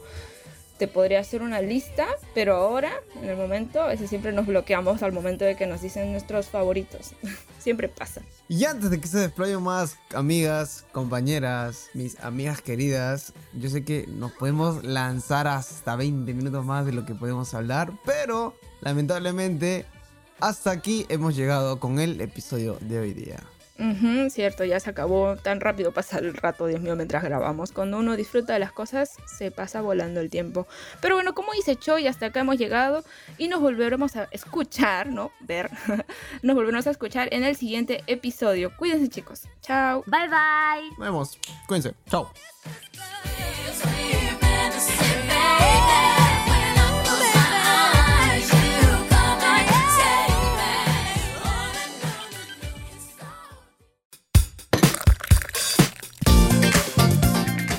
te 0.82 0.88
podría 0.88 1.20
hacer 1.20 1.44
una 1.44 1.62
lista, 1.62 2.08
pero 2.34 2.56
ahora, 2.56 2.92
en 3.22 3.30
el 3.30 3.38
momento, 3.38 3.88
ese 3.92 4.08
siempre 4.08 4.32
nos 4.32 4.48
bloqueamos 4.48 5.04
al 5.04 5.12
momento 5.12 5.46
de 5.46 5.56
que 5.56 5.68
nos 5.68 5.84
dicen 5.84 6.12
nuestros 6.12 6.48
favoritos. 6.48 7.12
siempre 7.60 7.88
pasa. 7.88 8.24
Y 8.48 8.66
antes 8.66 8.90
de 8.90 9.00
que 9.00 9.08
se 9.08 9.20
desplayen 9.20 9.62
más 9.62 9.98
amigas, 10.16 10.88
compañeras, 10.92 11.92
mis 11.94 12.20
amigas 12.22 12.64
queridas, 12.64 13.34
yo 13.54 13.70
sé 13.70 13.86
que 13.86 14.08
nos 14.08 14.32
podemos 14.32 14.84
lanzar 14.84 15.48
hasta 15.48 15.96
20 15.96 16.34
minutos 16.34 16.66
más 16.66 16.84
de 16.88 16.94
lo 16.94 17.06
que 17.06 17.14
podemos 17.14 17.54
hablar, 17.54 17.94
pero 18.04 18.56
lamentablemente 18.80 19.86
hasta 20.40 20.72
aquí 20.72 21.06
hemos 21.10 21.36
llegado 21.36 21.80
con 21.80 22.00
el 22.00 22.20
episodio 22.22 22.80
de 22.82 22.98
hoy 23.02 23.14
día. 23.14 23.51
Ujú, 23.80 24.30
cierto, 24.30 24.64
ya 24.64 24.80
se 24.80 24.90
acabó. 24.90 25.36
Tan 25.38 25.60
rápido 25.60 25.92
pasa 25.92 26.20
el 26.20 26.34
rato, 26.34 26.68
Dios 26.68 26.82
mío, 26.82 26.96
mientras 26.96 27.24
grabamos. 27.24 27.72
Cuando 27.72 27.98
uno 27.98 28.16
disfruta 28.16 28.54
de 28.54 28.60
las 28.60 28.72
cosas, 28.72 29.18
se 29.26 29.52
pasa 29.52 29.82
volando 29.82 30.20
el 30.20 30.30
tiempo. 30.30 30.68
Pero 31.02 31.16
bueno, 31.16 31.34
como 31.34 31.54
dice 31.54 31.76
Choy, 31.76 32.08
hasta 32.08 32.28
acá 32.28 32.42
hemos 32.42 32.58
llegado 32.58 33.04
y 33.38 33.48
nos 33.48 33.60
volveremos 33.62 34.16
a 34.16 34.28
escuchar, 34.32 35.08
¿no? 35.08 35.32
Ver. 35.40 35.72
nos 36.44 36.56
volveremos 36.56 36.86
a 36.88 36.92
escuchar 36.92 37.30
en 37.32 37.44
el 37.44 37.56
siguiente 37.56 38.04
episodio. 38.08 38.76
Cuídense, 38.78 39.10
chicos. 39.10 39.44
Chao. 39.62 40.04
Bye 40.06 40.28
bye. 40.28 40.90
Nos 40.98 41.00
vemos. 41.00 41.40
Cuídense. 41.68 41.96
Chao. 42.10 42.32